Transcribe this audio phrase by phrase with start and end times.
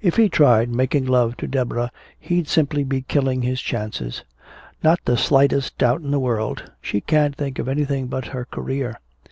[0.00, 4.22] If he tried making love to Deborah he'd simply be killing his chances.
[4.84, 6.70] Not the slightest doubt in the world.
[6.80, 9.00] She can't think of anything but her career.